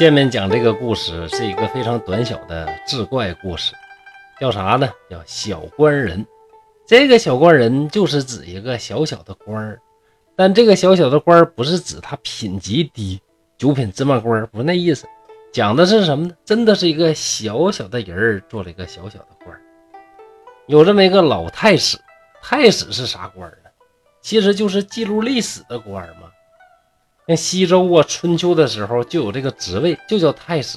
[0.00, 3.74] 下面讲这个故事是一个非常短小的志怪故事，
[4.40, 4.88] 叫啥呢？
[5.10, 6.26] 叫小官人。
[6.86, 9.78] 这个小官人就是指一个小小的官儿，
[10.34, 13.20] 但这个小小的官儿不是指他品级低，
[13.58, 15.06] 九品芝麻官儿不是那意思。
[15.52, 16.34] 讲的是什么呢？
[16.46, 19.60] 真的是一个小小的人儿做了一个小小的官儿。
[20.66, 21.98] 有这么一个老太史，
[22.42, 23.68] 太史是啥官呢？
[24.22, 26.30] 其实就是记录历史的官儿嘛。
[27.30, 30.76] 像西周啊，春秋的时候就有这个职位，就叫太史。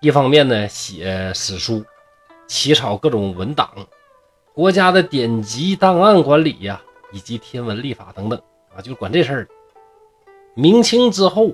[0.00, 1.84] 一方面呢，写史书，
[2.46, 3.68] 起草各种文档。
[4.54, 8.40] 国家的典籍档案管理呀，以及天文历法等等
[8.72, 9.48] 啊，就管这事儿。
[10.54, 11.50] 明清之后，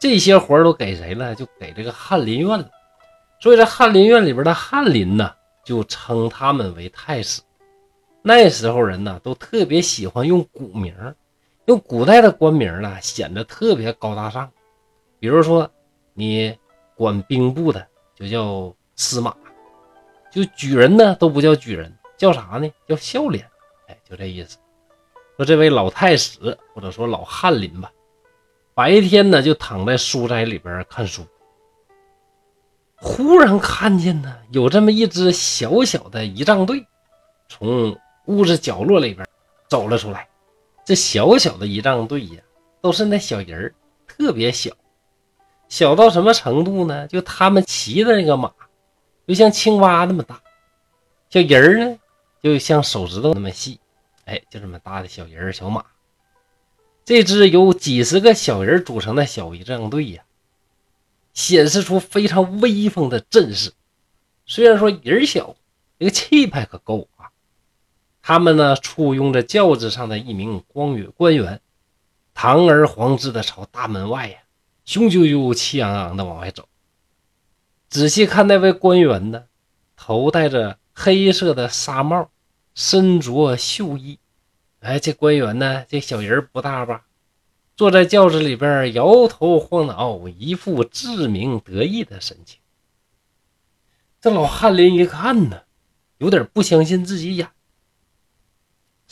[0.00, 1.32] 这些活儿都给谁了？
[1.36, 2.68] 就给这个翰林院了。
[3.40, 5.32] 所以这翰林院里边的翰林呢，
[5.64, 7.40] 就称他们为太史。
[8.20, 10.92] 那时候人呢，都特别喜欢用古名，
[11.70, 14.50] 用古代的官名呢，显得特别高大上。
[15.20, 15.70] 比如说，
[16.14, 16.58] 你
[16.96, 19.32] 管兵部的就叫司马，
[20.32, 21.96] 就举人呢都不叫举人。
[22.18, 22.68] 叫啥呢？
[22.88, 23.48] 叫笑脸，
[23.86, 24.58] 哎，就这意思。
[25.36, 27.92] 说这位老太史，或者说老翰林吧，
[28.74, 31.24] 白天呢就躺在书斋里边看书，
[32.96, 36.84] 忽然看见呢有这么一支小小的仪仗队，
[37.48, 37.96] 从
[38.26, 39.24] 屋子角落里边
[39.68, 40.28] 走了出来。
[40.84, 42.42] 这小小的仪仗队呀，
[42.80, 43.74] 都是那小人儿，
[44.06, 44.72] 特别小，
[45.68, 47.06] 小到什么程度呢？
[47.06, 48.52] 就他们骑的那个马，
[49.26, 50.40] 就像青蛙那么大，
[51.28, 51.98] 小人儿呢。
[52.42, 53.78] 就像手指头那么细，
[54.24, 55.84] 哎，就这么大的小人儿、小马。
[57.04, 60.22] 这支由几十个小人组成的小仪仗队呀，
[61.34, 63.74] 显示出非常威风的阵势。
[64.46, 65.54] 虽然说人小，
[65.98, 67.19] 这个气派可够啊！
[68.22, 71.60] 他们呢，簇拥着轿子上的一名光远官员，
[72.34, 74.38] 堂而皇之的朝大门外呀，
[74.84, 76.68] 雄赳赳、气昂昂的往外走。
[77.88, 79.44] 仔细看那位官员呢，
[79.96, 80.78] 头戴着。
[80.92, 82.28] 黑色的纱帽，
[82.74, 84.18] 身着绣衣，
[84.80, 85.86] 哎，这官员呢？
[85.88, 87.06] 这小人不大吧？
[87.74, 92.58] 坐在轿子里边，摇头晃脑，一副自鸣得意的神情。
[94.20, 95.62] 这老翰林一看呢，
[96.18, 97.48] 有点不相信自己眼，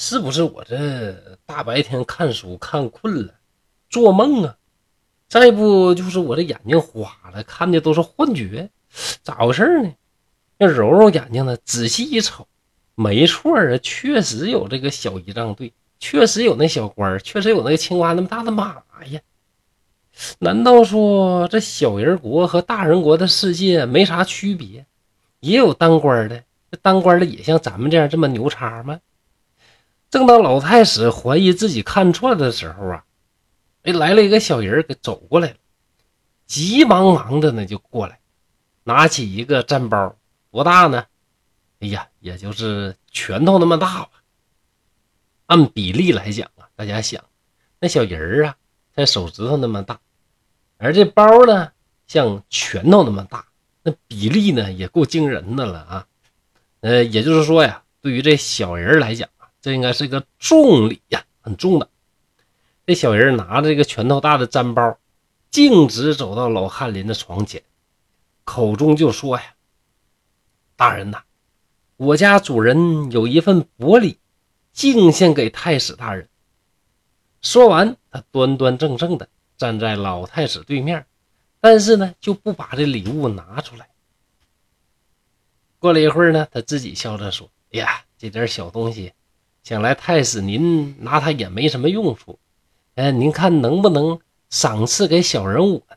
[0.00, 1.12] 是不是我这
[1.44, 3.34] 大白天看书看困了，
[3.90, 4.56] 做梦啊？
[5.28, 8.70] 再不就是我这眼睛花了，看的都是幻觉，
[9.24, 9.92] 咋回事呢？
[10.58, 12.46] 要揉揉眼睛呢，仔细一瞅，
[12.94, 18.76] 没错啊，确实有这个小仪仗队，确实有那小官确实有那个青蛙那么大的马
[19.10, 19.20] 呀。
[20.38, 24.86] 难道说这小人国和大人国的世界没啥区别？
[25.40, 29.00] 也有当官的，这当官的也像咱们这样这么牛叉吗？
[30.10, 33.04] 正当老太史怀疑自己看错的时候啊，
[33.82, 35.56] 哎，来了一个小人给走过来了，
[36.46, 38.20] 急忙忙的呢就过来，
[38.84, 40.16] 拿起一个毡包。
[40.50, 41.04] 多大呢？
[41.80, 44.10] 哎呀，也就是拳头那么大吧。
[45.46, 47.22] 按比例来讲啊，大家想，
[47.78, 48.56] 那小人儿啊，
[48.96, 50.00] 才手指头那么大，
[50.78, 51.70] 而这包呢，
[52.06, 53.46] 像拳头那么大，
[53.82, 56.06] 那比例呢，也够惊人的了啊。
[56.80, 59.28] 呃，也就是说呀，对于这小人来讲，
[59.60, 61.88] 这应该是个重礼呀，很重的。
[62.86, 64.98] 这小人拿着这个拳头大的毡包，
[65.50, 67.62] 径直走到老翰林的床前，
[68.44, 69.54] 口中就说呀。
[70.76, 71.22] 大人呐，
[71.96, 74.18] 我家主人有一份薄礼，
[74.72, 76.28] 敬献给太史大人。
[77.42, 81.04] 说完，他端端正正的站在老太史对面，
[81.60, 83.88] 但是呢，就不把这礼物拿出来。
[85.80, 89.12] 过了一会儿呢，他自己笑着说：“哎呀，这点小东西，
[89.68, 92.38] 想来太史您拿他也没什么用处。
[92.94, 94.18] 哎，您看能不能
[94.48, 95.96] 赏赐给小人我呢？”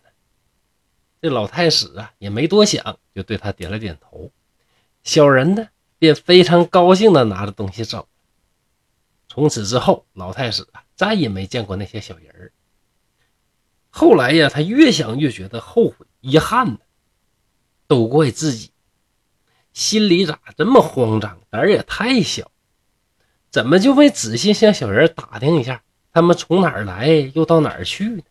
[1.22, 4.30] 这老太史啊，也没多想，就对他点了点头。
[5.04, 8.10] 小人呢，便非常高兴地拿着东西走。
[9.30, 12.52] 从此之后，老太史啊，再也没见过那些小人儿。
[13.90, 16.80] 后来呀，他越想越觉得后悔、遗憾呢，
[17.88, 18.72] 都怪自己，
[19.72, 22.51] 心里咋这么慌张，胆儿也太小，
[23.52, 25.82] 怎么就没仔细向小人打听一下，
[26.14, 28.24] 他们从哪儿来，又到哪儿去呢？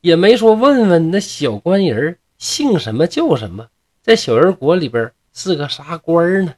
[0.00, 3.68] 也没说问问那小官人姓什么叫什么，
[4.02, 5.12] 在小人国里边。
[5.34, 6.54] 是个啥官呢？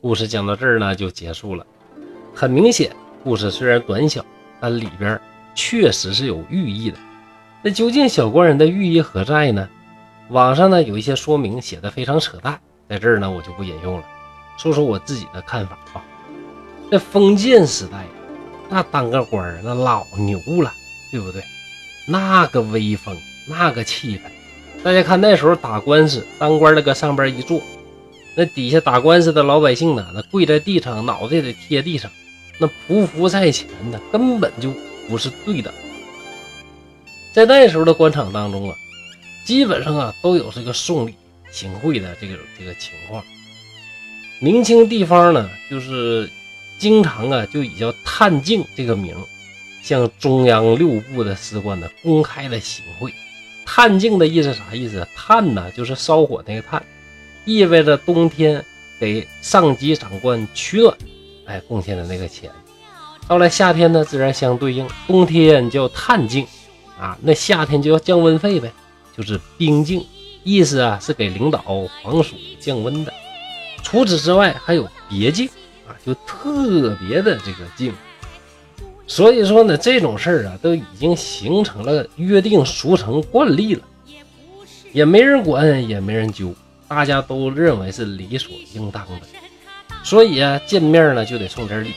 [0.00, 1.66] 故事讲到这儿呢，就结束了。
[2.34, 2.90] 很明显，
[3.22, 4.24] 故事虽然短小，
[4.58, 5.20] 但里边
[5.54, 6.96] 确实是有寓意的。
[7.60, 9.68] 那究竟小官人的寓意何在呢？
[10.30, 12.58] 网上呢有一些说明写的非常扯淡，
[12.88, 14.04] 在这儿呢我就不引用了，
[14.56, 16.02] 说说我自己的看法啊。
[16.94, 18.06] 在封建时代，
[18.70, 20.72] 那当个官儿那老牛了，
[21.10, 21.42] 对不对？
[22.06, 23.16] 那个威风，
[23.48, 24.30] 那个气派，
[24.84, 27.60] 大家看那时候打官司，当官的搁上边一坐，
[28.36, 32.08] 那底下打官司的老百姓呢，那跪在地上，脑袋得贴地上，
[32.58, 34.72] 那匍匐在前呢，根本就
[35.08, 35.74] 不是对的。
[37.32, 38.76] 在那时候的官场当中啊，
[39.44, 41.16] 基本上啊都有这个送礼
[41.50, 43.20] 行贿的这个这个情况。
[44.38, 46.30] 明清地方呢，就是
[46.78, 49.14] 经常啊就以叫探镜这个名，
[49.82, 53.12] 向中央六部的司官呢公开的行贿。
[53.66, 55.06] 探镜的意思啥意思？
[55.16, 56.82] 炭呢就是烧火那个炭，
[57.44, 58.64] 意味着冬天
[59.00, 60.96] 给上级长官取暖，
[61.46, 62.50] 哎，贡献的那个钱。
[63.26, 66.46] 到了夏天呢，自然相对应，冬天叫炭镜。
[66.96, 68.70] 啊，那夏天就要降温费呗，
[69.16, 70.06] 就是冰镜，
[70.44, 71.60] 意思啊是给领导
[72.04, 73.12] 防暑降温的。
[73.82, 75.48] 除此之外，还有别镜
[75.86, 77.92] 啊，就特别的这个敬。
[79.06, 83.82] 所以说呢，这种事儿啊，都已经形成了约定俗成惯例了，
[84.92, 86.54] 也没人管，也没人揪，
[86.88, 89.26] 大家都认为是理所应当的。
[90.02, 91.92] 所以啊，见面呢就得送点礼。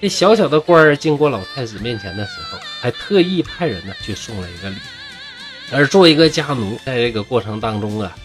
[0.00, 4.76] 这小小的官儿经过老太子面前的时候，还特意派人呢去送了一个礼。
[5.70, 8.16] 而做一个家奴，在这个过程当中啊，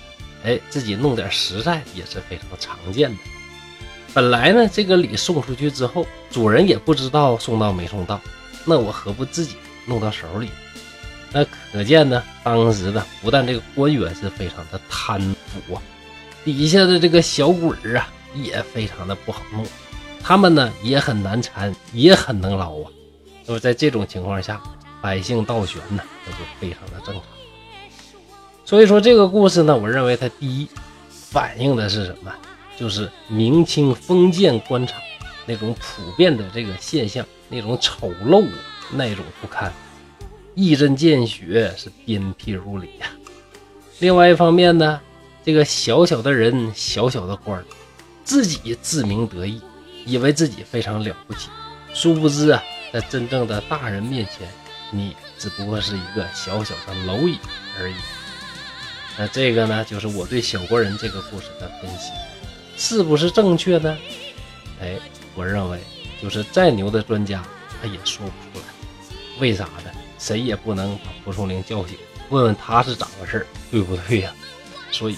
[0.46, 3.18] 哎，自己弄点实在也是非常常见的。
[4.14, 8.22] 本来呢，这个礼送出去之后，主人也不知道送到没送到，
[8.64, 9.56] 那我何不自己
[9.88, 10.50] 弄到手里？
[11.32, 15.82] 那可见呢，当时的不但这个官员是非常的贪腐啊，
[16.46, 19.66] 底下的这个小鬼儿啊也非常的不好弄。
[20.22, 22.92] 他们呢也很难缠，也很能捞啊。
[23.48, 24.62] 那么在这种情况下，
[25.02, 27.24] 百姓倒悬呢，那就非常的正常。
[28.64, 30.70] 所以说这个故事呢，我认为它第一
[31.10, 32.32] 反映的是什么？
[32.78, 35.02] 就是明清封建官场
[35.46, 38.48] 那种普遍的这个现象，那种丑陋，
[38.92, 39.72] 那种不堪，
[40.56, 43.08] 一针见血，是鞭辟入里呀。
[44.00, 45.00] 另外一方面呢，
[45.44, 47.64] 这个小小的人，小小的官，
[48.24, 49.62] 自己自鸣得意。
[50.06, 51.48] 以为自己非常了不起，
[51.94, 52.62] 殊不知啊，
[52.92, 54.46] 在真正的大人面前，
[54.92, 57.38] 你只不过是一个小小的蝼蚁
[57.80, 57.96] 而已。
[59.18, 62.12] 那这个呢，就是我对小国人这个故事的分析，
[62.78, 63.98] 是不是正确呢？
[64.82, 65.00] 哎，
[65.36, 65.80] 我认为，
[66.22, 67.44] 就是再牛的专家，
[67.82, 68.66] 他也说不出来。
[69.40, 69.92] 为啥呢？
[70.20, 71.98] 谁也不能把蒲松龄叫醒，
[72.30, 74.34] 问问他是咋回事对不对呀？
[74.92, 75.18] 所以，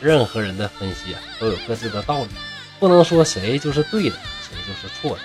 [0.00, 2.28] 任何人的分析啊，都有各自的道理。
[2.78, 5.22] 不能说谁就是对的，谁就是错的。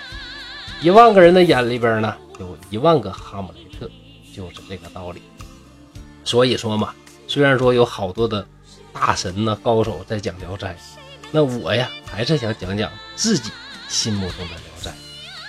[0.80, 3.90] 一万个人的眼里边呢，有一万个哈姆雷特，
[4.34, 5.20] 就是这个道理。
[6.24, 6.94] 所以说嘛，
[7.26, 8.46] 虽然说有好多的
[8.92, 10.74] 大神呢、高手在讲《聊斋》，
[11.30, 13.50] 那我呀还是想讲讲自己
[13.88, 14.90] 心目中的《聊斋》。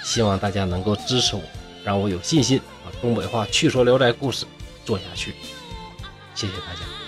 [0.04, 1.42] 希望大家能够支持我，
[1.84, 4.46] 让我有信心把东北话去说《聊斋》故事
[4.86, 5.34] 做下去。
[6.36, 7.01] 谢谢大家。